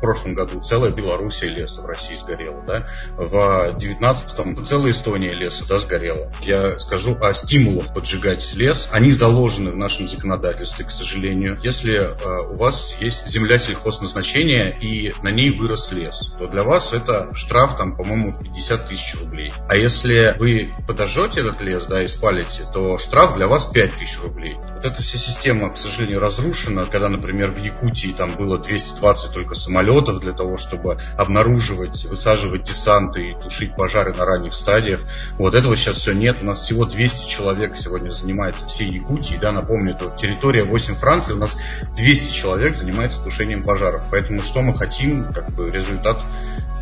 [0.00, 2.84] в прошлом году целая Белоруссия леса в России сгорела, да,
[3.18, 3.34] в
[3.76, 6.32] 19-м целая Эстония леса, да, сгорела.
[6.40, 8.88] Я скажу о стимулах поджигать лес.
[8.92, 11.60] Они заложены в нашем законодательстве, к сожалению.
[11.62, 16.94] Если э, у вас есть земля сельхозназначения и на ней вырос лес, то для вас
[16.94, 19.52] это штраф, там, по-моему, 50 тысяч рублей.
[19.68, 24.18] А если вы подожжете этот лес, да, и спалите, то штраф для вас 5 тысяч
[24.22, 24.56] рублей.
[24.74, 29.54] Вот эта вся система, к сожалению, разрушена, когда, например, в Якутии там было 220 только
[29.54, 29.89] самолетов
[30.20, 35.00] для того, чтобы обнаруживать, высаживать десанты и тушить пожары на ранних стадиях.
[35.38, 36.38] Вот этого сейчас все нет.
[36.40, 39.36] У нас всего 200 человек сегодня занимается всей Якутии.
[39.40, 41.56] Да, напомню, это территория 8 Франции, у нас
[41.96, 44.04] 200 человек занимается тушением пожаров.
[44.10, 46.22] Поэтому что мы хотим, как бы результат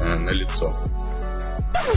[0.01, 0.73] э, на лицо.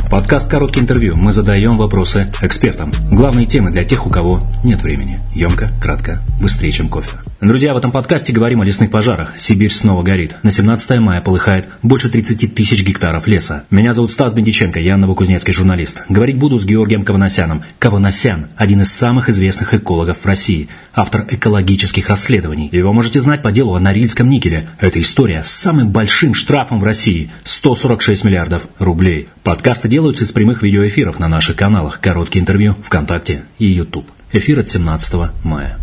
[0.10, 1.16] Подкаст «Короткое интервью».
[1.16, 2.92] Мы задаем вопросы экспертам.
[3.12, 5.22] Главные темы для тех, у кого нет времени.
[5.34, 7.18] Емко, кратко, быстрее, чем кофе.
[7.40, 9.40] Друзья, в этом подкасте говорим о лесных пожарах.
[9.40, 10.36] Сибирь снова горит.
[10.44, 13.64] На 17 мая полыхает больше 30 тысяч гектаров леса.
[13.72, 16.04] Меня зовут Стас Бендиченко, я новокузнецкий журналист.
[16.08, 17.63] Говорить буду с Георгием Каванасяном.
[17.80, 22.70] Каванасян– один из самых известных экологов в России, автор экологических расследований.
[22.72, 24.68] Его можете знать по делу о Норильском никеле.
[24.80, 29.30] Это история с самым большим штрафом в России– 146 миллиардов рублей.
[29.44, 34.06] Подкасты делаются из прямых видеоэфиров на наших каналах «Короткие интервью», ВКонтакте и YouTube.
[34.32, 35.80] Эфир от 17 мая.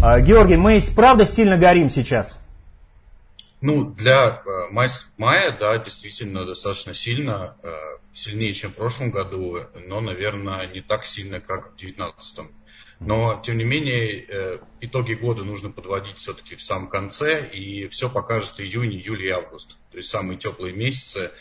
[0.00, 2.40] А, Георгий, мы правда сильно горим сейчас?
[3.60, 7.72] Ну, для э, мая, мая, да, действительно достаточно сильно, э,
[8.12, 12.50] сильнее, чем в прошлом году, но, наверное, не так сильно, как в 2019.
[13.00, 18.08] Но, тем не менее, э, итоги года нужно подводить все-таки в самом конце, и все
[18.08, 19.76] покажет июнь, июль и август.
[19.90, 21.32] То есть самые теплые месяцы.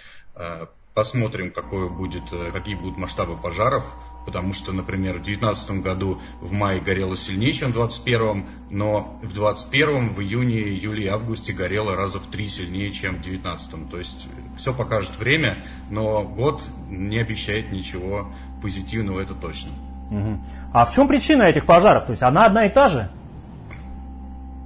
[0.94, 6.82] Посмотрим, какое будет, какие будут масштабы пожаров, потому что, например, в 2019 году в мае
[6.82, 12.20] горело сильнее, чем в 2021, но в 2021, в июне, июле и августе горело раза
[12.20, 13.90] в три сильнее, чем в 2019.
[13.90, 14.28] То есть
[14.58, 19.72] все покажет время, но год не обещает ничего позитивного, это точно.
[20.12, 20.40] Угу.
[20.74, 22.06] А в чем причина этих пожаров?
[22.06, 23.10] То есть она одна и та же?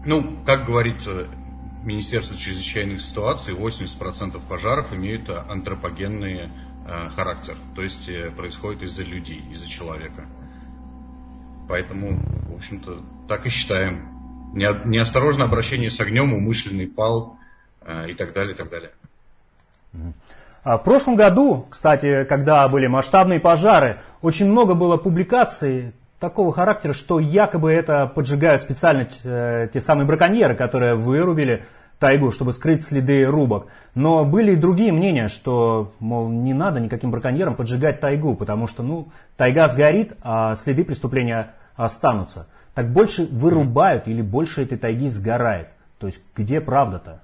[0.05, 1.27] Ну, как говорится,
[1.87, 6.51] Министерство чрезвычайных ситуаций, 80% пожаров имеют антропогенные
[6.89, 10.25] Э, характер, то есть э, происходит из-за людей, из-за человека.
[11.67, 12.17] Поэтому,
[12.49, 14.07] в общем-то, так и считаем.
[14.53, 17.37] Неосторожное обращение с огнем, умышленный пал
[17.81, 18.91] э, и так далее, и так далее.
[20.63, 26.93] А в прошлом году, кстати, когда были масштабные пожары, очень много было публикаций такого характера,
[26.93, 31.65] что якобы это поджигают специально те самые браконьеры, которые вырубили
[31.99, 33.67] тайгу, чтобы скрыть следы рубок.
[33.95, 38.83] Но были и другие мнения, что, мол, не надо никаким браконьерам поджигать тайгу, потому что,
[38.83, 42.47] ну, тайга сгорит, а следы преступления останутся.
[42.75, 45.69] Так больше вырубают или больше этой тайги сгорает?
[45.97, 47.21] То есть где правда-то?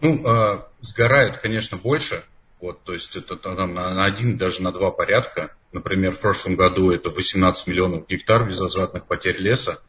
[0.00, 2.22] Ну, э, сгорают, конечно, больше.
[2.62, 5.56] Вот, то есть это там, на, один, даже на два порядка.
[5.72, 9.80] Например, в прошлом году это 18 миллионов гектар безвозвратных потерь леса.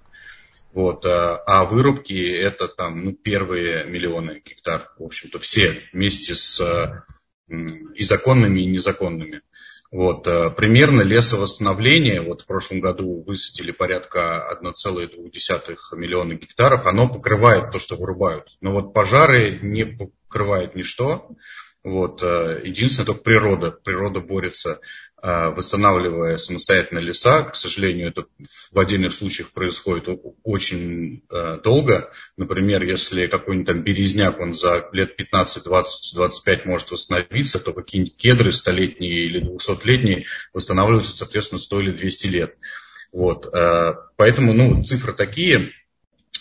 [0.73, 7.05] Вот, а, а вырубки это там ну, первые миллионы гектар, в общем-то, все вместе с
[7.47, 9.41] и законными, и незаконными.
[9.91, 17.69] Вот, а, примерно лесовосстановление, вот в прошлом году высадили порядка 1,2 миллиона гектаров, оно покрывает
[17.69, 18.47] то, что вырубают.
[18.61, 21.29] Но вот пожары не покрывает ничто.
[21.83, 23.71] Вот, а, единственное, только природа.
[23.71, 24.79] Природа борется
[25.21, 27.43] а, восстанавливая самостоятельно леса.
[27.43, 28.25] К сожалению, это
[28.71, 30.07] в отдельных случаях происходит
[30.43, 32.11] очень а, долго.
[32.37, 38.15] Например, если какой-нибудь там березняк, он за лет 15, 20, 25 может восстановиться, то какие-нибудь
[38.15, 42.57] кедры столетние или двухсотлетние восстанавливаются, соответственно, 100 или 200 лет.
[43.11, 43.51] Вот.
[44.15, 45.71] Поэтому ну, цифры такие.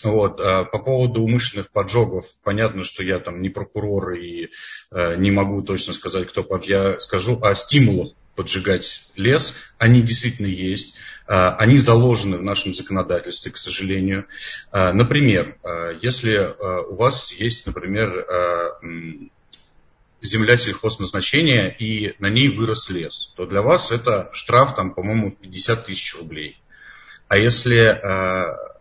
[0.03, 0.39] Вот.
[0.39, 4.49] по поводу умышленных поджогов, понятно, что я там не прокурор и
[4.91, 6.65] не могу точно сказать, кто под.
[6.65, 10.95] Я скажу о стимулах поджигать лес, они действительно есть.
[11.27, 14.27] А, они заложены в нашем законодательстве, к сожалению.
[14.71, 16.55] А, например, а, если
[16.89, 18.27] у вас есть, например,
[20.21, 25.39] земля сельхозназначения и на ней вырос лес, то для вас это штраф, там, по-моему, в
[25.39, 26.61] 50 тысяч рублей.
[27.29, 28.01] А если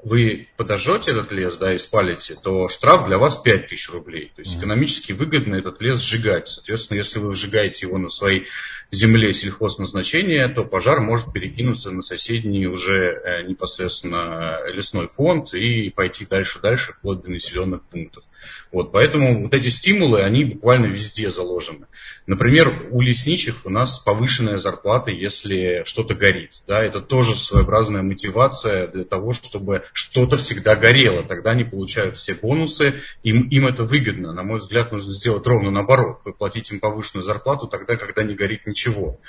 [0.03, 4.31] вы подожжете этот лес, да, и спалите, то штраф для вас 5 тысяч рублей.
[4.35, 6.47] То есть экономически выгодно этот лес сжигать.
[6.47, 8.47] Соответственно, если вы сжигаете его на своей
[8.91, 16.25] земле сельхозназначения, то пожар может перекинуться на соседний уже э, непосредственно лесной фонд и пойти
[16.25, 18.23] дальше-дальше, вплоть до населенных пунктов.
[18.71, 21.87] Вот, поэтому вот эти стимулы, они буквально везде заложены.
[22.25, 26.61] Например, у лесничих у нас повышенная зарплата, если что-то горит.
[26.67, 31.23] Да, это тоже своеобразная мотивация для того, чтобы что-то всегда горело.
[31.23, 34.33] Тогда они получают все бонусы, им, им это выгодно.
[34.33, 36.19] На мой взгляд, нужно сделать ровно наоборот.
[36.37, 39.19] Платить им повышенную зарплату тогда, когда не горит ничего.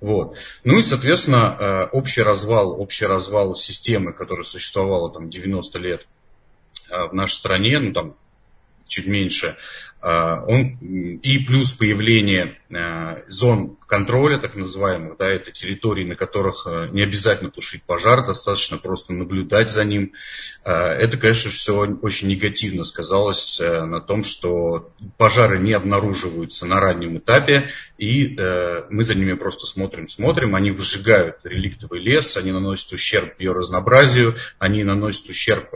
[0.00, 0.36] Вот.
[0.64, 6.06] Ну и, соответственно, э, общий развал, общий развал системы, которая существовала там 90 лет
[6.90, 8.16] э, в нашей стране, ну там
[8.88, 9.56] чуть меньше,
[10.00, 10.78] а, он,
[11.22, 17.02] и плюс появление а, зон контроля, так называемых, да, это территории, на которых а, не
[17.02, 20.12] обязательно тушить пожар, достаточно просто наблюдать за ним.
[20.64, 27.68] Это, конечно, все очень негативно сказалось на том, что пожары не обнаруживаются на раннем этапе,
[27.96, 28.36] и
[28.90, 34.84] мы за ними просто смотрим, смотрим, они выжигают реликтовый лес, они наносят ущерб биоразнообразию, они
[34.84, 35.70] наносят ущерб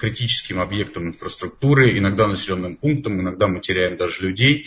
[0.00, 4.66] критическим объектам инфраструктуры, иногда населенным пунктам, иногда мы теряем даже людей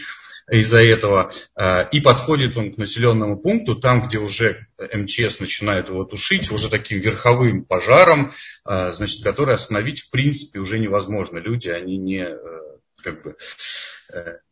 [0.50, 1.32] из-за этого.
[1.56, 6.70] Э, и подходит он к населенному пункту, там, где уже МЧС начинает его тушить, уже
[6.70, 8.34] таким верховым пожаром,
[8.66, 11.40] э, значит, который остановить в принципе уже невозможно.
[11.40, 12.38] Люди, они не э,
[13.02, 13.36] как бы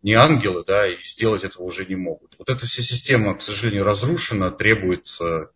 [0.01, 2.34] не ангелы, да, и сделать этого уже не могут.
[2.39, 5.51] Вот эта вся система, к сожалению, разрушена, требуется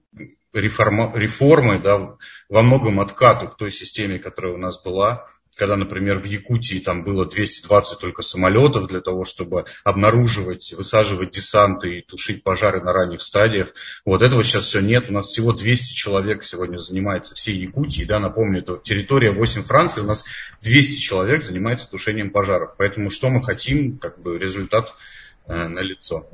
[0.56, 2.16] реформа, реформы, да,
[2.50, 7.04] во многом откату к той системе, которая у нас была, когда, например, в Якутии там
[7.04, 13.22] было 220 только самолетов для того, чтобы обнаруживать, высаживать десанты и тушить пожары на ранних
[13.22, 13.70] стадиях.
[14.06, 15.10] Вот этого сейчас все нет.
[15.10, 18.04] У нас всего 200 человек сегодня занимается всей Якутии.
[18.04, 20.26] Да, напомню, это территория 8 Франции, у нас
[20.62, 22.76] 200 человек занимается тушением пожаров.
[22.78, 24.94] Поэтому что мы хотим, как бы результат
[25.48, 26.28] э, на лицо.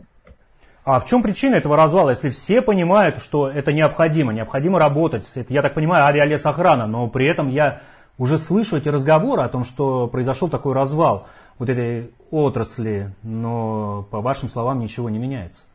[0.84, 5.54] А в чем причина этого развала, если все понимают, что это необходимо, необходимо работать, это,
[5.54, 7.82] я так понимаю, авиалесохрана, но при этом я
[8.18, 11.28] уже слышу эти разговоры о том, что произошел такой развал
[11.60, 15.66] вот этой отрасли, но по вашим словам ничего не меняется.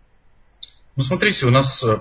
[0.97, 2.00] Ну, смотрите, у нас, э,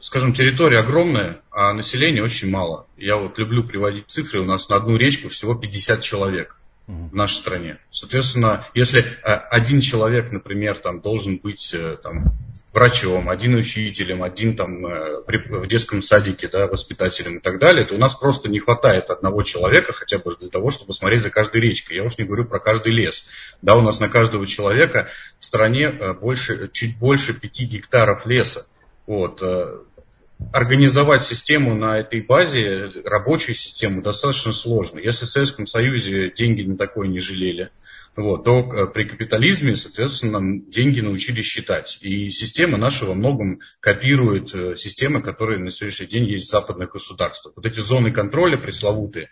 [0.00, 2.86] скажем, территория огромная, а населения очень мало.
[2.96, 6.55] Я вот люблю приводить цифры, у нас на одну речку всего 50 человек
[6.86, 7.78] в нашей стране.
[7.90, 12.32] Соответственно, если э, один человек, например, там, должен быть э, там,
[12.72, 17.94] врачом, один учителем, один там, э, в детском садике да, воспитателем и так далее, то
[17.94, 21.60] у нас просто не хватает одного человека хотя бы для того, чтобы смотреть за каждой
[21.60, 21.96] речкой.
[21.96, 23.24] Я уж не говорю про каждый лес.
[23.62, 25.08] Да, у нас на каждого человека
[25.40, 28.66] в стране больше, чуть больше 5 гектаров леса.
[29.06, 29.42] Вот
[30.52, 34.98] организовать систему на этой базе, рабочую систему, достаточно сложно.
[34.98, 37.70] Если в Советском Союзе деньги на такое не жалели,
[38.16, 41.98] вот, то э, при капитализме, соответственно, деньги научились считать.
[42.00, 46.92] И система наша во многом копирует э, системы, которые на сегодняшний день есть в западных
[46.92, 47.54] государствах.
[47.56, 49.28] Вот эти зоны контроля пресловутые,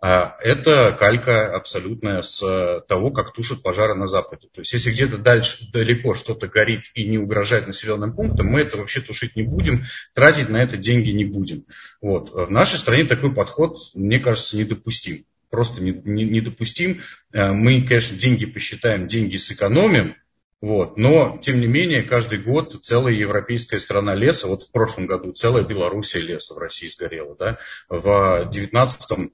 [0.00, 4.48] это калька абсолютная с того, как тушат пожары на Западе.
[4.52, 8.76] То есть, если где-то дальше, далеко что-то горит и не угрожает населенным пунктам, мы это
[8.76, 9.84] вообще тушить не будем,
[10.14, 11.64] тратить на это деньги не будем.
[12.02, 12.30] Вот.
[12.30, 15.24] В нашей стране такой подход, мне кажется, недопустим.
[15.48, 17.00] Просто недопустим.
[17.32, 20.16] Э, мы, конечно, деньги посчитаем, деньги сэкономим,
[20.60, 20.96] вот.
[20.96, 25.64] Но, тем не менее, каждый год целая европейская страна леса, вот в прошлом году целая
[25.64, 27.58] Белоруссия леса в России сгорела, да,
[27.88, 29.28] в 19 Э,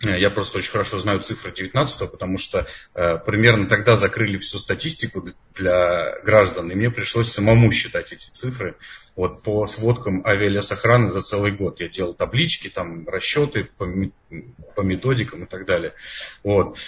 [0.00, 5.32] я просто очень хорошо знаю цифры 19 потому что э, примерно тогда закрыли всю статистику
[5.54, 8.76] для граждан, и мне пришлось самому считать эти цифры.
[9.14, 13.86] Вот по сводкам авиалесохраны за целый год я делал таблички, там расчеты по,
[14.74, 15.94] по методикам и так далее.
[16.42, 16.78] Вот.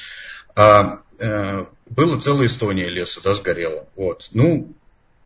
[0.56, 3.86] А, э, было целая Эстония леса, да, сгорела.
[3.94, 4.28] Вот.
[4.32, 4.74] Ну,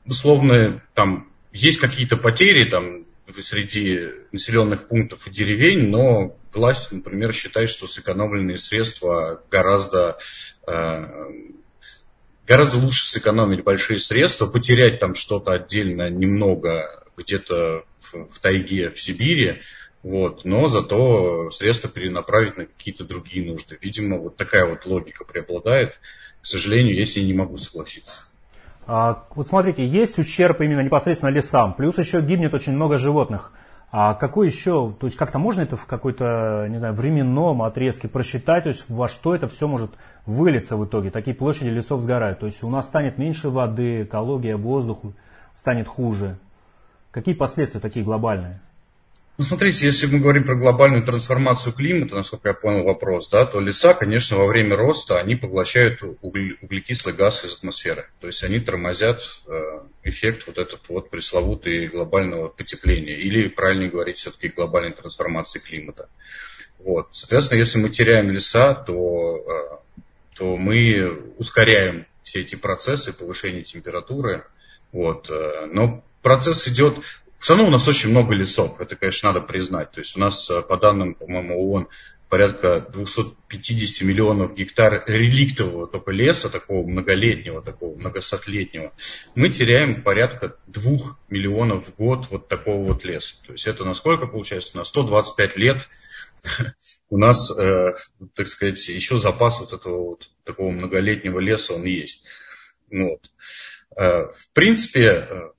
[0.04, 3.04] условно, там есть какие-то потери, там
[3.40, 10.18] среди населенных пунктов и деревень, но власть, например, считает, что сэкономленные средства гораздо,
[10.66, 11.06] э,
[12.46, 19.00] гораздо лучше сэкономить большие средства, потерять там что-то отдельно немного где-то в, в тайге, в
[19.00, 19.62] Сибири,
[20.02, 23.78] вот, но зато средства перенаправить на какие-то другие нужды.
[23.80, 25.98] Видимо, вот такая вот логика преобладает.
[26.40, 28.22] К сожалению, я с ней не могу согласиться.
[28.86, 33.52] А, вот смотрите, есть ущерб именно непосредственно лесам, плюс еще гибнет очень много животных.
[33.90, 38.64] А какой еще, то есть как-то можно это в какой-то, не знаю, временном отрезке просчитать,
[38.64, 39.92] то есть во что это все может
[40.26, 44.56] вылиться в итоге, такие площади лесов сгорают, то есть у нас станет меньше воды, экология,
[44.56, 44.98] воздух
[45.56, 46.36] станет хуже.
[47.10, 48.60] Какие последствия такие глобальные?
[49.38, 53.60] Ну, смотрите, если мы говорим про глобальную трансформацию климата, насколько я понял вопрос, да, то
[53.60, 58.08] леса, конечно, во время роста, они поглощают углекислый газ из атмосферы.
[58.20, 63.14] То есть они тормозят э, эффект вот этот вот пресловутый глобального потепления.
[63.14, 66.08] Или, правильнее говорить, все-таки глобальной трансформации климата.
[66.80, 67.10] Вот.
[67.12, 69.94] Соответственно, если мы теряем леса, то, э,
[70.34, 74.46] то мы ускоряем все эти процессы повышения температуры.
[74.90, 75.30] Вот.
[75.30, 77.04] Э, но процесс идет
[77.38, 79.92] все равно у нас очень много лесов, это, конечно, надо признать.
[79.92, 81.88] То есть у нас, э, по данным, по-моему, ООН,
[82.28, 88.92] порядка 250 миллионов гектар реликтового только леса, такого многолетнего, такого многосотлетнего,
[89.34, 93.34] мы теряем порядка 2 миллионов в год вот такого вот леса.
[93.46, 94.76] То есть это на сколько получается?
[94.76, 95.88] На 125 лет
[97.08, 97.94] у нас, э,
[98.34, 102.24] так сказать, еще запас вот этого вот такого многолетнего леса он есть.
[102.90, 103.30] Вот.
[103.96, 105.52] Э, в принципе,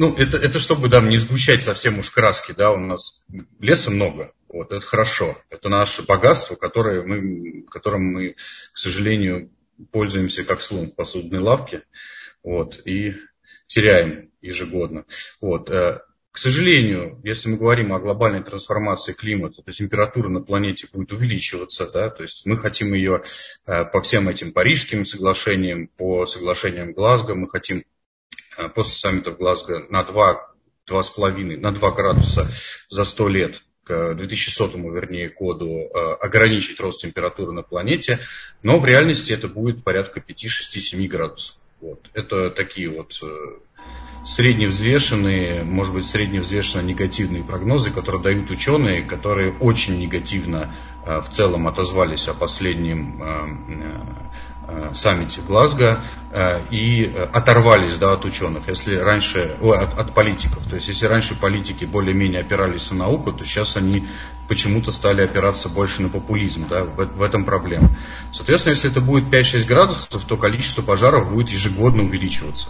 [0.00, 3.22] ну, это, это чтобы да, не сгущать совсем уж краски, да, у нас
[3.58, 5.36] леса много, вот, это хорошо.
[5.50, 8.30] Это наше богатство, которое мы, которым мы,
[8.72, 9.50] к сожалению,
[9.92, 11.82] пользуемся как слон в посудной лавке,
[12.42, 13.12] вот, и
[13.66, 15.04] теряем ежегодно.
[15.42, 15.68] Вот.
[15.68, 16.00] Э,
[16.32, 21.90] к сожалению, если мы говорим о глобальной трансформации климата, то температура на планете будет увеличиваться,
[21.92, 23.22] да, то есть мы хотим ее
[23.66, 27.84] э, по всем этим парижским соглашениям, по соглашениям Глазго, мы хотим
[28.68, 30.54] после саммита в Глазго на 2,
[30.88, 32.50] 2,5, на 2 градуса
[32.88, 38.20] за 100 лет к 2100, вернее, году э, ограничить рост температуры на планете,
[38.62, 41.56] но в реальности это будет порядка 5, 6, 7 градусов.
[41.80, 42.10] Вот.
[42.12, 43.26] Это такие вот э,
[44.26, 52.28] средневзвешенные, может быть, средневзвешенно негативные прогнозы, которые дают ученые, которые очень негативно в целом отозвались
[52.28, 53.22] о последнем
[54.72, 60.64] Э, саммите Глазго э, и оторвались да, от ученых, если раньше, о, от, от политиков.
[60.68, 64.06] То есть если раньше политики более-менее опирались на науку, то сейчас они
[64.48, 66.68] почему-то стали опираться больше на популизм.
[66.68, 67.90] Да, в, в этом проблема.
[68.32, 72.68] Соответственно, если это будет 5-6 градусов, то количество пожаров будет ежегодно увеличиваться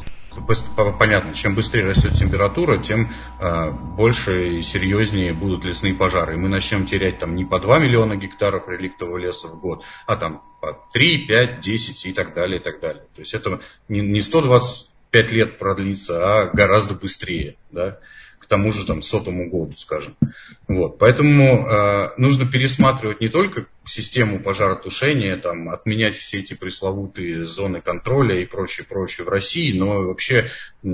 [0.99, 3.11] понятно, чем быстрее растет температура, тем
[3.41, 6.35] э, больше и серьезнее будут лесные пожары.
[6.35, 10.17] И мы начнем терять там не по 2 миллиона гектаров реликтового леса в год, а
[10.17, 13.05] там по 3, 5, 10 и так далее, и так далее.
[13.15, 17.57] То есть это не 125 лет продлится, а гораздо быстрее.
[17.71, 17.99] Да?
[18.51, 20.17] Тому же там сотому году, скажем.
[20.67, 20.99] Вот.
[20.99, 28.41] Поэтому э, нужно пересматривать не только систему пожаротушения, там, отменять все эти пресловутые зоны контроля
[28.41, 30.49] и прочее, прочее в России, но вообще
[30.83, 30.89] э,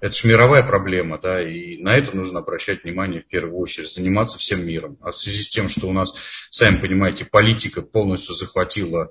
[0.00, 4.38] это же мировая проблема, да, и на это нужно обращать внимание в первую очередь, заниматься
[4.38, 4.98] всем миром.
[5.00, 6.14] А в связи с тем, что у нас,
[6.50, 9.10] сами понимаете, политика полностью захватила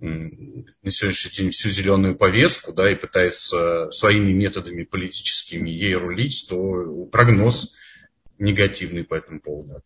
[0.00, 7.06] на сегодняшний день всю зеленую повестку, да, и пытается своими методами политическими ей рулить, то
[7.10, 7.74] прогноз
[8.38, 9.82] негативный по этому поводу.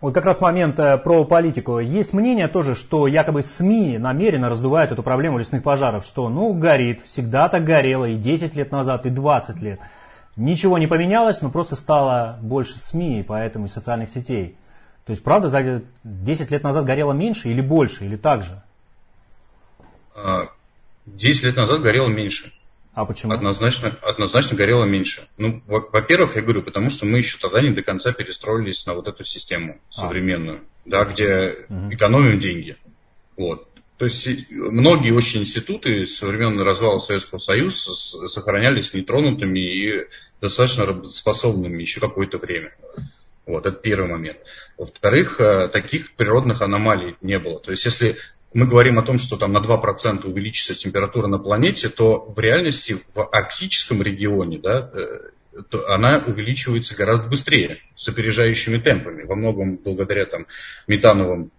[0.00, 1.78] Вот как раз момент э, про политику.
[1.78, 7.02] Есть мнение тоже, что якобы СМИ намеренно раздувают эту проблему лесных пожаров, что ну горит,
[7.04, 9.78] всегда так горело и 10 лет назад, и 20 лет.
[10.36, 14.56] Ничего не поменялось, но просто стало больше СМИ, поэтому и социальных сетей.
[15.04, 18.62] То есть, правда, за 10 лет назад горело меньше или больше, или так же?
[21.06, 22.52] 10 а, лет назад горело меньше.
[22.92, 23.32] А почему?
[23.32, 25.28] Однозначно, однозначно горело меньше.
[25.38, 29.06] Ну, во-первых, я говорю, потому что мы еще тогда не до конца перестроились на вот
[29.06, 29.92] эту систему а.
[29.92, 30.62] современную, а.
[30.86, 31.94] да, где угу.
[31.94, 32.76] экономим деньги.
[33.36, 33.68] Вот.
[33.96, 37.92] То есть многие очень институты со времен развала Советского Союза
[38.28, 40.06] сохранялись нетронутыми и
[40.40, 42.72] достаточно работоспособными еще какое-то время.
[43.44, 44.38] Вот, это первый момент.
[44.78, 47.60] Во-вторых, э, таких природных аномалий не было.
[47.60, 48.16] То есть, если
[48.52, 52.98] мы говорим о том, что там на 2% увеличится температура на планете, то в реальности
[53.14, 59.76] в арктическом регионе да, э, то она увеличивается гораздо быстрее, с опережающими темпами, во многом
[59.76, 60.46] благодаря там,
[60.86, 61.50] метановым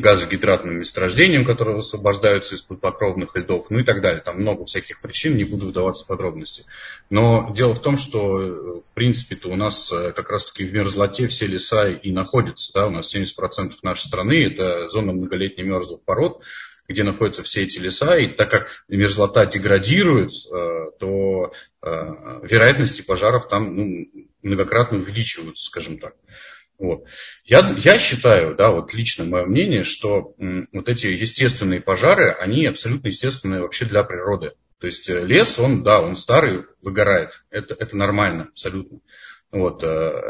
[0.00, 4.22] газогидратным месторождениям, которые освобождаются из-под покровных льдов, ну и так далее.
[4.22, 6.64] Там много всяких причин, не буду вдаваться в подробности.
[7.10, 11.28] Но дело в том, что, э, в принципе-то, у нас э, как раз-таки в мерзлоте
[11.28, 12.72] все леса и находятся.
[12.72, 12.86] Да?
[12.86, 16.42] У нас 70% нашей страны– это зона многолетних мерзлых пород,
[16.88, 21.52] где находятся все эти леса, и так как мерзлота деградирует, э, то
[21.84, 24.06] вероятности пожаров там ну,
[24.42, 26.14] многократно увеличиваются, скажем так.
[26.78, 27.04] Вот.
[27.44, 32.66] Я, я считаю, да, вот лично мое мнение, что м, вот эти естественные пожары, они
[32.66, 34.52] абсолютно естественные вообще для природы.
[34.78, 37.44] То есть э, лес, он, да, он старый, выгорает.
[37.50, 38.98] Это, это нормально, абсолютно.
[39.52, 39.84] Вот.
[39.84, 40.20] Э,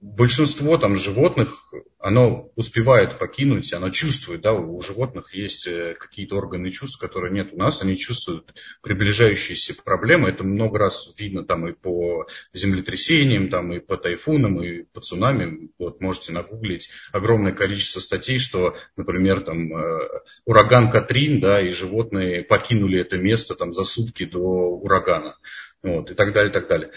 [0.00, 1.72] большинство там животных,
[2.06, 7.48] оно успевает покинуть, оно чувствует, да, у животных есть э, какие-то органы чувств, которые нет
[7.52, 13.72] у нас, они чувствуют приближающиеся проблемы, это много раз видно там и по землетрясениям, там
[13.72, 19.76] и по тайфунам, и по цунами, вот можете нагуглить огромное количество статей, что, например, там
[19.76, 20.08] э,
[20.44, 25.38] ураган Катрин, да, и животные покинули это место там за сутки до урагана,
[25.82, 26.92] вот, и так далее, и так далее.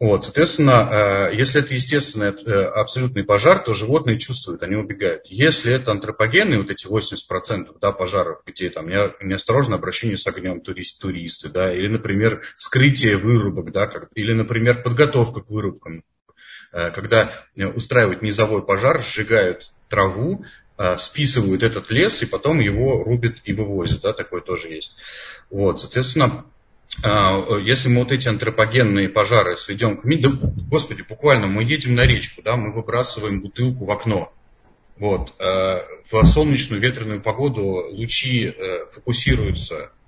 [0.00, 5.26] Вот, соответственно, э, если это естественный э, абсолютный пожар, то животные чувствуют, они убегают.
[5.26, 11.02] Если это антропогенные, вот эти 80% да, пожаров, где там неосторожное обращение с огнем турист,
[11.02, 16.02] туристы, да, или, например, скрытие вырубок, да, или, например, подготовка к вырубкам,
[16.72, 20.46] э, когда устраивают низовой пожар, сжигают траву,
[20.96, 24.96] списывают этот лес и потом его рубят и вывозят, да, такое тоже есть.
[25.50, 26.46] Вот, соответственно,
[27.02, 32.02] если мы вот эти антропогенные пожары сведем к минимуму, да, господи, буквально мы едем на
[32.02, 34.32] речку, да, мы выбрасываем бутылку в окно,
[34.98, 38.54] вот, в солнечную ветреную погоду лучи
[38.92, 39.99] фокусируются Э,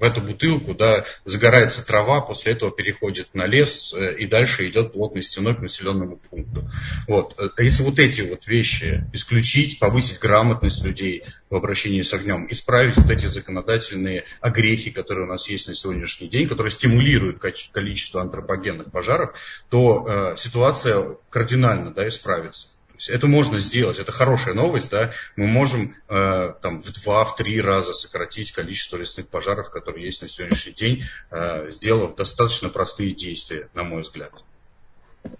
[0.00, 4.92] в эту бутылку, да, загорается трава, после этого переходит на лес э, и дальше идет
[4.92, 6.70] плотной стеной к населенному пункту.
[7.08, 7.34] Вот.
[7.38, 12.96] Э, если вот эти вот вещи исключить, повысить грамотность людей в обращении с огнем, исправить
[12.96, 17.40] вот эти законодательные огрехи, которые у нас есть на сегодняшний день, которые стимулируют
[17.72, 19.34] количество антропогенных пожаров,
[19.68, 22.68] то э, ситуация кардинально да, исправится
[23.08, 27.60] это можно сделать, это хорошая новость, да, мы можем э, там в два, в три
[27.60, 33.68] раза сократить количество лесных пожаров, которые есть на сегодняшний день, э, сделав достаточно простые действия,
[33.74, 34.32] на мой взгляд.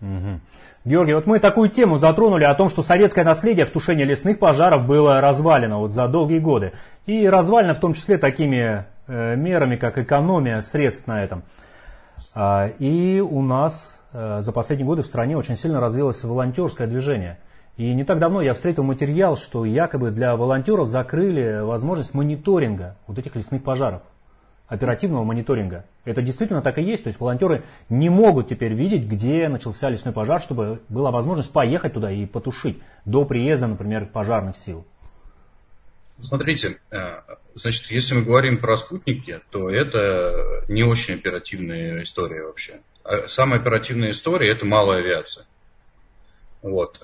[0.00, 0.40] Угу.
[0.85, 4.87] Георгий, вот мы такую тему затронули о том, что советское наследие в тушении лесных пожаров
[4.87, 6.73] было развалено вот за долгие годы.
[7.05, 11.43] И развалено в том числе такими э, мерами, как экономия средств на этом.
[12.35, 17.38] А, и у нас э, за последние годы в стране очень сильно развилось волонтерское движение–
[17.80, 23.18] и не так давно я встретил материал, что якобы для волонтеров закрыли возможность мониторинга вот
[23.18, 24.02] этих лесных пожаров,
[24.66, 25.87] оперативного мониторинга.
[26.04, 27.04] Это действительно так и есть.
[27.04, 31.94] То есть волонтеры не могут теперь видеть, где начался лесной пожар, чтобы была возможность поехать
[31.94, 34.87] туда и потушить до приезда, например, пожарных сил.
[36.20, 37.20] Смотрите, э,
[37.54, 42.80] значит, если мы говорим про спутники, то это не очень оперативная история вообще.
[43.04, 45.46] А самая оперативная история– это малая авиация.
[46.60, 47.00] Вот.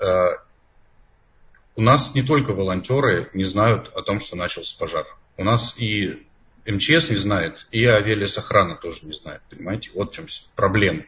[1.76, 5.06] У нас не только волонтеры не знают о том, что начался пожар.
[5.37, 6.26] У нас и
[6.66, 9.90] МЧС не знает, и авиалесохрана тоже не знает, понимаете?
[9.95, 11.04] Вот в чем проблема.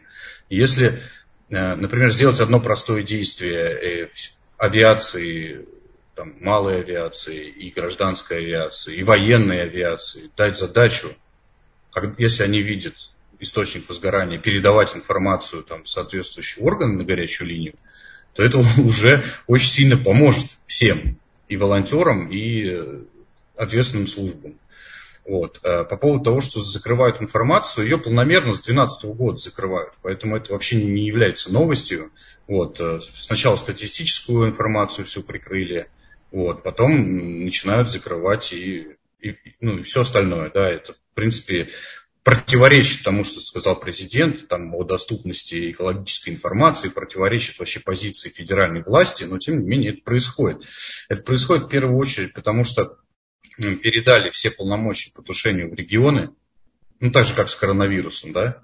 [0.50, 1.02] Если,
[1.48, 4.08] э, например, сделать одно простое действие э,
[4.58, 5.66] авиации,
[6.14, 11.08] там, малой авиации, и гражданской авиации, и военной авиации, дать задачу,
[12.18, 12.94] если они видят
[13.40, 17.74] источник возгорания, передавать информацию там, в соответствующие органы на горячую линию,
[18.38, 23.00] то это уже очень сильно поможет всем, и волонтерам, и э,
[23.56, 24.54] ответственным службам.
[25.26, 25.58] Вот.
[25.64, 30.52] А по поводу того, что закрывают информацию, ее планомерно с 2012 года закрывают, поэтому это
[30.52, 32.12] вообще не является новостью.
[32.46, 32.80] Вот.
[32.80, 35.88] Э, сначала статистическую информацию все прикрыли,
[36.30, 36.62] вот.
[36.62, 38.86] потом начинают закрывать и,
[39.20, 40.52] и, ну, и все остальное.
[40.54, 40.70] Да.
[40.70, 41.70] Это, в принципе,
[42.28, 49.24] противоречит тому, что сказал президент, там, о доступности экологической информации, противоречит вообще позиции федеральной власти,
[49.24, 50.62] но тем не менее это происходит.
[51.08, 52.98] Это происходит в первую очередь потому, что
[53.56, 56.34] передали все полномочия по тушению в регионы,
[57.00, 58.62] ну так же, как с коронавирусом, да,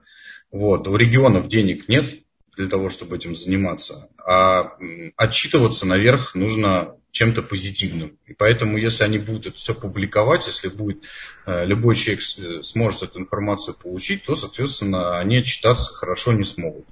[0.51, 2.21] вот, у регионов денег нет
[2.57, 4.73] для того, чтобы этим заниматься, а
[5.17, 8.19] отчитываться наверх нужно чем-то позитивным.
[8.27, 11.05] И поэтому, если они будут это все публиковать, если будет
[11.47, 16.87] э, любой человек э, сможет эту информацию получить, то, соответственно, они отчитаться хорошо не смогут.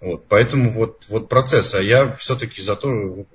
[0.00, 1.74] Вот, поэтому вот, вот процесс.
[1.74, 2.88] А я все-таки за то,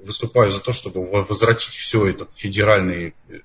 [0.03, 3.37] выступаю за то, чтобы возвратить все это в федеральные э,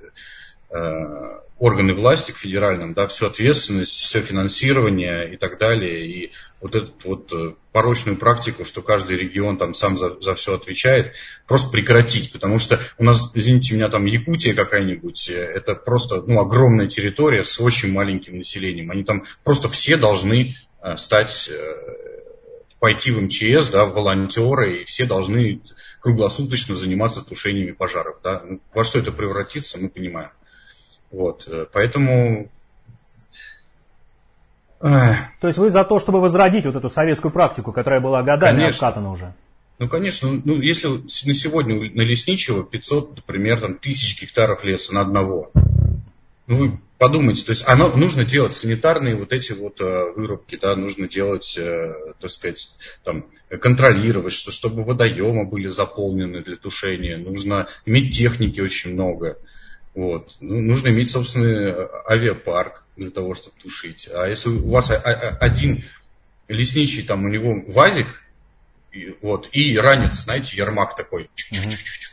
[1.60, 6.06] органы власти к федеральным, да, всю ответственность, все финансирование и так далее.
[6.06, 10.54] И вот эту вот э, порочную практику, что каждый регион там сам за, за все
[10.54, 11.12] отвечает,
[11.46, 12.32] просто прекратить.
[12.32, 17.44] Потому что у нас, извините меня, там Якутия какая-нибудь, э, это просто ну, огромная территория
[17.44, 18.90] с очень маленьким населением.
[18.90, 21.50] Они там просто все должны э, стать
[22.78, 25.60] пойти в МЧС, да, в волонтеры, и все должны
[26.00, 28.16] круглосуточно заниматься тушениями пожаров.
[28.24, 28.42] Да.
[28.42, 30.30] Ну, во что это превратится, мы понимаем.
[31.10, 32.48] Вот, э, поэтому...
[34.80, 38.88] То есть вы за то, чтобы возродить вот эту советскую практику, которая была годами конечно.
[38.88, 39.34] обкатана уже?
[39.78, 45.00] Ну, конечно, ну, если на сегодня на лесничего 500, например, там, тысяч гектаров леса на
[45.00, 45.50] одного,
[46.46, 50.76] ну, вы подумайте, то есть оно, нужно делать санитарные вот эти вот э, вырубки, да,
[50.76, 52.68] нужно делать, э, так сказать,
[53.04, 59.38] там, контролировать, что, чтобы водоемы были заполнены для тушения, нужно иметь техники очень много.
[59.94, 60.36] Вот.
[60.40, 64.08] Ну, нужно иметь собственный э, авиапарк для того, чтобы тушить.
[64.12, 64.92] А если у вас
[65.40, 65.84] один
[66.48, 68.06] лесничий, там у него вазик,
[68.92, 71.70] и, вот, и ранец, знаете, ярмак такой, угу.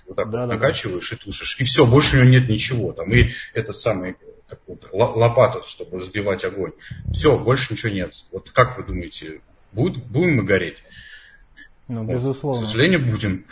[0.08, 1.16] вот так да, вот да, накачиваешь да.
[1.16, 1.60] и тушишь.
[1.60, 2.94] И все, больше у него нет ничего.
[2.94, 4.16] Там, и это самый
[4.48, 6.72] так вот, лопата, чтобы разбивать огонь.
[7.12, 8.14] Все, больше ничего нет.
[8.32, 10.84] Вот как вы думаете, будет, будем мы гореть?
[11.88, 12.62] Ну, безусловно.
[12.62, 13.46] Вот, к сожалению, будем.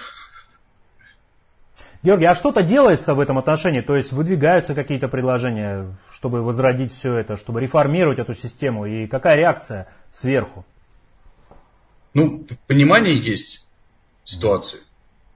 [2.06, 3.82] Георгий, а что-то делается в этом отношении?
[3.82, 8.86] То есть выдвигаются какие-то предложения, чтобы возродить все это, чтобы реформировать эту систему?
[8.86, 10.64] И какая реакция сверху?
[12.14, 13.66] Ну, понимание есть
[14.24, 14.80] ситуации.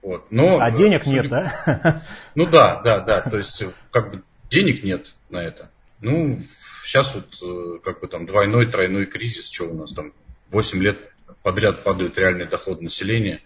[0.00, 0.30] Вот.
[0.30, 1.22] Но, а денег судя...
[1.22, 2.02] нет, да?
[2.36, 3.20] Ну да, да, да.
[3.22, 5.70] То есть, как бы денег нет на это.
[6.00, 6.38] Ну,
[6.84, 10.12] сейчас вот как бы там двойной, тройной кризис, что у нас там,
[10.50, 10.98] 8 лет
[11.42, 13.40] подряд падают реальные доходы населения.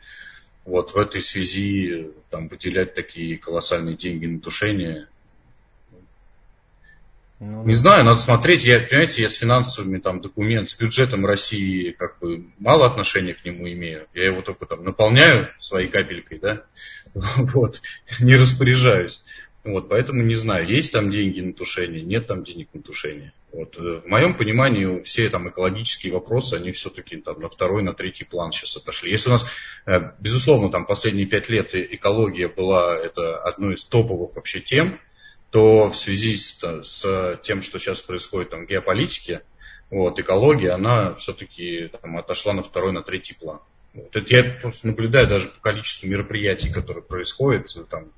[0.65, 5.09] Вот в этой связи там выделять такие колоссальные деньги на тушение,
[7.41, 8.65] ну, не знаю, надо смотреть.
[8.65, 13.45] Я, понимаете, я с финансовыми там документами, с бюджетом России как бы мало отношения к
[13.45, 14.07] нему имею.
[14.15, 16.63] Я его только там наполняю своей капелькой, да,
[17.15, 17.83] вот,
[18.21, 19.23] не распоряжаюсь.
[19.65, 23.33] Вот, поэтому не знаю, есть там деньги на тушение, нет там денег на тушение.
[23.55, 27.95] Вот, э, в моем понимании все там экологические вопросы, они все-таки там на второй, на
[27.95, 29.13] третий план сейчас отошли.
[29.13, 29.47] Если у нас,
[29.87, 34.99] э, безусловно, там последние пять лет экология была это одной из топовых вообще тем,
[35.51, 39.43] то в связи с, с тем, что сейчас происходит там, в геополитике,
[39.89, 43.61] вот, экология, она все-таки там, отошла на второй, на третий план.
[43.93, 44.17] Вот.
[44.17, 48.11] Это я просто наблюдаю даже по количеству мероприятий, которые происходят там,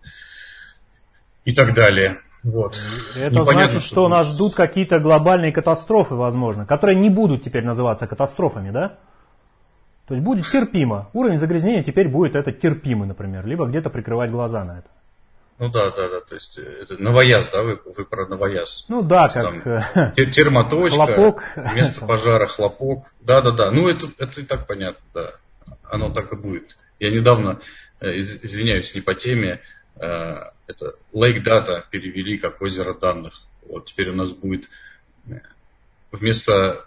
[1.44, 2.22] и так далее.
[2.46, 2.80] Вот.
[3.16, 7.64] Это Непонятно, значит, что, что нас ждут какие-то глобальные катастрофы, возможно, которые не будут теперь
[7.64, 8.98] называться катастрофами, да?
[10.06, 11.10] То есть будет терпимо.
[11.12, 14.88] Уровень загрязнения теперь будет это терпимый, например, либо где-то прикрывать глаза на это.
[15.58, 18.84] Ну да, да, да, то есть э, это новояз, да, вы, вы про новояз.
[18.88, 21.42] Ну да, как там, э, термоточка, хлопок.
[21.74, 23.06] место пожара, хлопок.
[23.22, 23.70] Да, да, да.
[23.72, 25.32] Ну это, это и так понятно, да.
[25.82, 26.76] Оно так и будет.
[27.00, 27.58] Я недавно,
[28.00, 29.62] э, извиняюсь, не по теме,
[30.66, 33.42] это Lake Data перевели как озеро данных.
[33.68, 34.68] Вот теперь у нас будет
[36.12, 36.84] вместо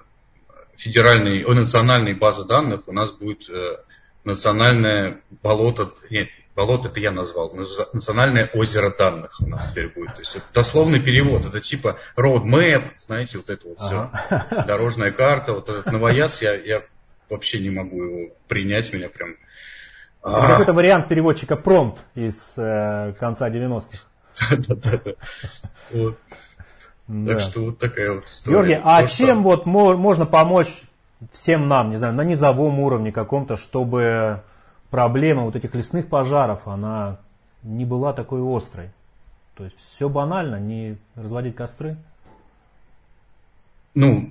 [0.78, 3.50] федеральной, о, национальной базы данных у нас будет
[4.24, 10.16] национальное болото, нет, болото это я назвал, национальное озеро данных у нас теперь будет.
[10.16, 14.64] То есть это дословный перевод, это типа roadmap, знаете, вот это вот все, ага.
[14.68, 16.84] дорожная карта, вот этот новояз, я, я
[17.30, 19.36] вообще не могу его принять, меня прям...
[20.24, 24.00] Это какой-то вариант переводчика промпт из э, конца 90-х.
[24.68, 25.14] Да-да-да.
[27.28, 28.56] Так что вот такая вот история.
[28.56, 30.84] Георгий, а чем вот можно помочь
[31.32, 34.44] всем нам, не знаю, на низовом уровне каком-то, чтобы
[34.92, 37.18] проблема вот этих лесных пожаров, она
[37.64, 38.92] не была такой острой.
[39.56, 41.98] То есть все банально, не разводить костры.
[43.96, 44.30] Ну,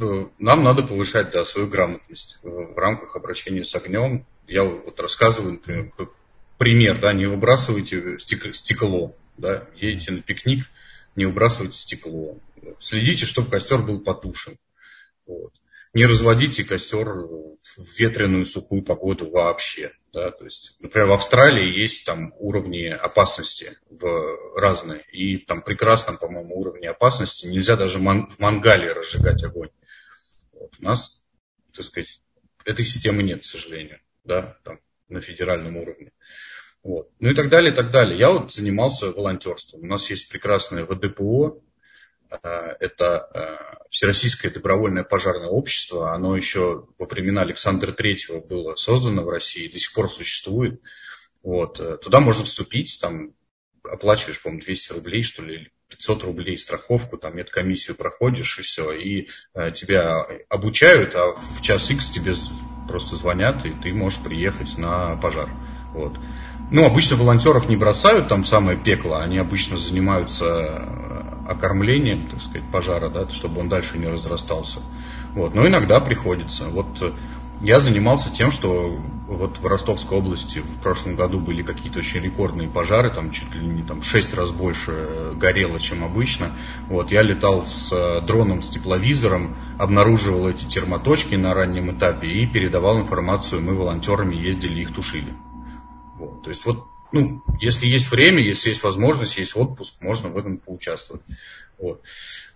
[0.00, 4.26] э, нам надо повышать да, свою грамотность в рамках обращения с огнем.
[4.46, 5.92] Я вот рассказываю, например,
[6.58, 10.66] пример, да, не выбрасывайте стекло, да, едете на пикник,
[11.16, 12.38] не выбрасывайте стекло.
[12.80, 14.56] Следите, чтобы костер был потушен.
[15.26, 15.52] Вот
[15.96, 17.56] не разводите костер в
[17.98, 19.92] ветреную сухую погоду вообще.
[20.12, 20.30] Да?
[20.30, 25.04] То есть, например, в Австралии есть там уровни опасности в разные.
[25.10, 29.70] И там прекрасном, по-моему, уровне опасности нельзя даже ман- в мангале разжигать огонь.
[30.52, 30.74] Вот.
[30.78, 31.24] У нас,
[31.74, 32.20] так сказать,
[32.66, 36.12] этой системы нет, к сожалению, да, там, на федеральном уровне.
[36.82, 37.10] Вот.
[37.18, 38.18] Ну и так далее, и так далее.
[38.18, 39.82] Я вот занимался волонтерством.
[39.82, 41.60] У нас есть прекрасное ВДПО,
[42.30, 46.12] Э, это э, Всероссийское добровольное пожарное общество.
[46.12, 50.80] Оно еще во времена Александра Третьего было создано в России, до сих пор существует.
[51.42, 51.80] Вот.
[51.80, 53.32] Э, туда можно вступить, там
[53.84, 59.28] оплачиваешь, по-моему, 200 рублей, что ли, 500 рублей страховку, там медкомиссию проходишь и все, и
[59.72, 62.34] тебя обучают, а в час X тебе
[62.88, 65.50] просто звонят, и ты можешь приехать на пожар.
[65.92, 66.18] Вот.
[66.70, 70.88] Ну, обычно волонтеров не бросают там самое пекло, они обычно занимаются
[71.48, 74.80] окормлением, так сказать, пожара, да, чтобы он дальше не разрастался.
[75.34, 75.54] Вот.
[75.54, 76.64] Но иногда приходится.
[76.64, 77.12] Вот э,
[77.60, 82.68] я занимался тем, что вот в Ростовской области в прошлом году были какие-то очень рекордные
[82.68, 86.52] пожары, там чуть ли не там 6 раз больше горело, чем обычно.
[86.88, 92.46] Вот, я летал с э, дроном, с тепловизором, обнаруживал эти термоточки на раннем этапе и
[92.46, 95.34] передавал информацию, мы волонтерами ездили, их тушили.
[96.18, 100.38] Вот, то есть вот ну, если есть время, если есть возможность, есть отпуск, можно в
[100.38, 101.22] этом поучаствовать.
[101.78, 102.02] Вот.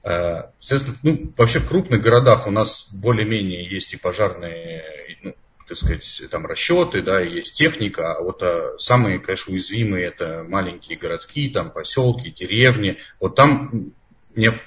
[0.03, 4.85] Э, соответственно, ну, вообще в крупных городах у нас более-менее есть и пожарные,
[5.23, 5.35] ну,
[5.69, 10.99] так сказать, там расчеты, да, есть техника, а вот а, самые, конечно, уязвимые это маленькие
[10.99, 13.93] городки, там поселки, деревни, вот там
[14.35, 14.59] не,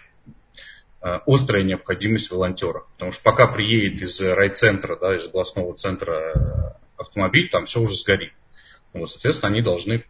[1.02, 7.50] а, острая необходимость волонтера, потому что пока приедет из райцентра, да, из областного центра автомобиль,
[7.50, 8.32] там все уже сгорит.
[8.94, 10.04] Вот, соответственно, они должны...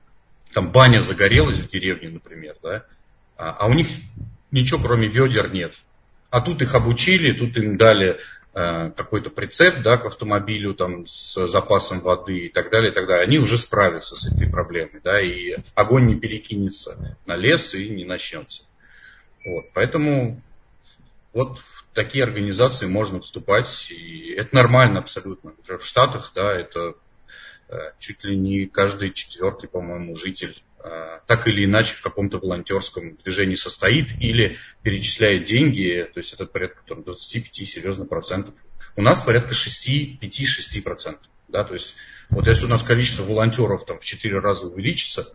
[0.54, 2.86] Там баня загорелась в деревне, например, да,
[3.38, 3.88] а, а у них
[4.52, 5.74] ничего кроме ведер нет.
[6.30, 8.20] А тут их обучили, тут им дали
[8.54, 13.08] э, какой-то прицеп да, к автомобилю там, с запасом воды и так далее, и так
[13.08, 13.26] далее.
[13.26, 18.06] Они уже справятся с этой проблемой, да, и огонь не перекинется на лес и не
[18.06, 18.64] начнется.
[19.46, 20.40] Вот, поэтому
[21.34, 25.52] вот в такие организации можно вступать, и это нормально абсолютно.
[25.52, 26.96] Например, в Штатах, да, это
[28.00, 30.62] чуть ли не каждый четвертый, по-моему, житель
[31.28, 36.82] так или иначе в каком-то волонтерском движении состоит или перечисляет деньги, то есть это порядка
[36.86, 38.56] там, 25 серьезно процентов.
[38.98, 41.32] У нас порядка 6, 5-6 процентов.
[41.48, 41.96] Да, то есть
[42.30, 45.34] вот если у нас количество волонтеров там, в 4 раза увеличится,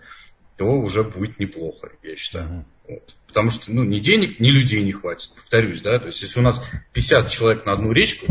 [0.59, 2.49] то уже будет неплохо, я считаю.
[2.49, 2.65] Uh-huh.
[2.89, 3.15] Вот.
[3.29, 6.43] Потому что ну, ни денег, ни людей не хватит, повторюсь, да, то есть если у
[6.43, 8.27] нас 50 человек на одну речку,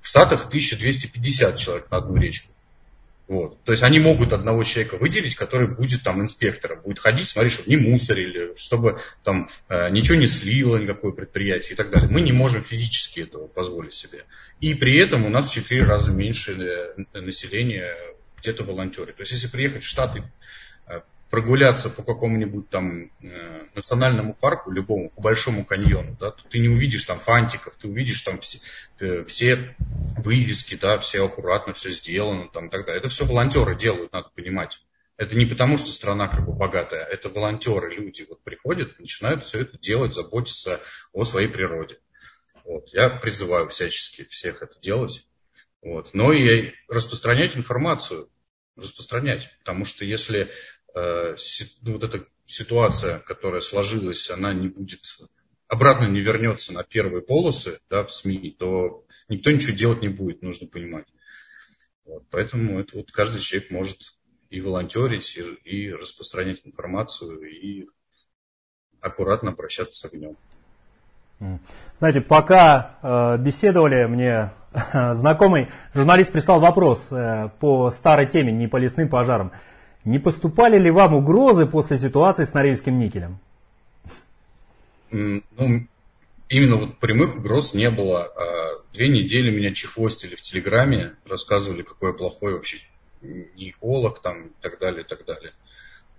[0.00, 2.52] в Штатах 1250 человек на одну речку.
[3.26, 3.62] Вот.
[3.64, 7.70] То есть они могут одного человека выделить, который будет там инспектором, будет ходить, смотреть, чтобы
[7.70, 12.10] не мусорили, чтобы там э, ничего не слило, никакое предприятие и так далее.
[12.10, 14.24] Мы не можем физически этого позволить себе.
[14.60, 16.52] И при этом у нас в 4 раза меньше
[17.14, 17.96] э, населения
[18.40, 19.14] где-то волонтеры.
[19.14, 20.22] То есть если приехать в Штаты
[21.34, 27.04] прогуляться по какому-нибудь там э, национальному парку, любому, по Большому каньону, да, ты не увидишь
[27.06, 28.60] там фантиков, ты увидишь там все,
[29.00, 29.74] э, все
[30.16, 33.00] вывески, да, все аккуратно, все сделано, там, так далее.
[33.00, 34.80] Это все волонтеры делают, надо понимать.
[35.16, 39.62] Это не потому, что страна как бы богатая, это волонтеры, люди вот приходят, начинают все
[39.62, 41.98] это делать, заботиться о своей природе.
[42.62, 42.90] Вот.
[42.92, 45.26] Я призываю всячески всех это делать.
[45.82, 46.14] Вот.
[46.14, 48.30] Но и распространять информацию,
[48.76, 49.50] распространять.
[49.58, 50.52] Потому что если
[50.94, 55.00] вот эта ситуация, которая сложилась, она не будет,
[55.68, 60.42] обратно не вернется на первые полосы да, в СМИ, то никто ничего делать не будет,
[60.42, 61.06] нужно понимать.
[62.04, 63.98] Вот, поэтому это вот каждый человек может
[64.50, 67.88] и волонтерить, и, и распространять информацию, и
[69.00, 70.36] аккуратно обращаться с огнем.
[71.98, 74.52] Знаете, пока э, беседовали, мне
[75.12, 79.52] знакомый журналист прислал вопрос э, по старой теме, не по лесным пожарам.
[80.04, 83.38] Не поступали ли вам угрозы после ситуации с Норильским никелем?
[85.10, 85.86] Ну,
[86.48, 88.24] именно вот прямых угроз не было.
[88.24, 92.78] А две недели меня чехвостили в Телеграме, рассказывали, какой я плохой вообще
[93.56, 95.52] эколог там и так далее, и так далее.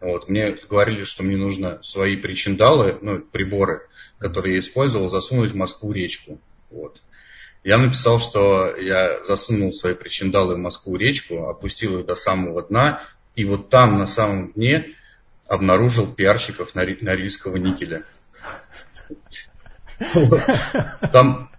[0.02, 0.30] Вот.
[0.30, 5.92] Мне говорили, что мне нужно свои причиндалы, ну, приборы, которые я использовал, засунуть в Москву
[5.92, 6.40] речку.
[6.72, 7.02] Вот.
[7.64, 13.04] Я написал, что я засунул свои причиндалы в Москву речку, опустил их до самого дна
[13.36, 14.96] и вот там, на самом дне,
[15.48, 18.04] обнаружил пиарщиков Норильского никеля.
[21.12, 21.50] Там,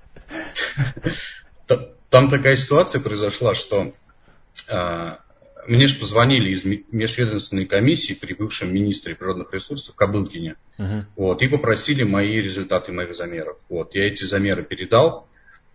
[2.10, 3.90] там такая ситуация произошла, что
[4.68, 5.20] а,
[5.66, 11.04] мне же позвонили из межведомственной комиссии при бывшем министре природных ресурсов Кобылкине, uh-huh.
[11.16, 13.58] вот, и попросили мои результаты моих замеров.
[13.68, 15.28] Вот, я эти замеры передал,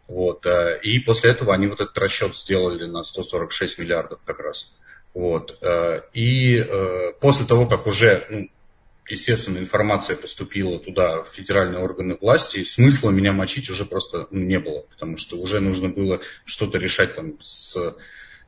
[0.08, 4.74] вот, а, и после этого они вот этот расчет сделали на 146 миллиардов как раз.
[5.14, 5.58] Вот.
[5.62, 8.50] Э, и э, после того, как уже,
[9.08, 14.60] естественно, информация поступила туда, в федеральные органы власти, смысла меня мочить уже просто ну, не
[14.60, 17.76] было, потому что уже нужно было что-то решать там с,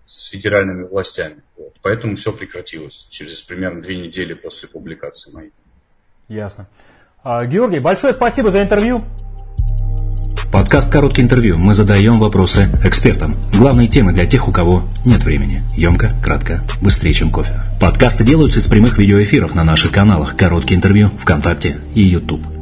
[0.06, 1.43] с федеральными властями.
[1.58, 1.76] Вот.
[1.82, 5.52] Поэтому все прекратилось через примерно две недели после публикации моей.
[6.30, 6.67] Ясно.
[7.23, 8.99] А, Георгий, большое спасибо за интервью.
[10.53, 11.57] Подкаст «Короткое интервью».
[11.57, 13.33] Мы задаем вопросы экспертам.
[13.57, 15.63] Главные темы для тех, у кого нет времени.
[15.75, 17.59] Емко, кратко, быстрее, чем кофе.
[17.79, 22.52] Подкасты делаются из прямых видеоэфиров на наших каналах «Короткие интервью», ВКонтакте и YouTube.